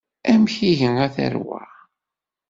[0.31, 1.59] Amek ihi a tarwa?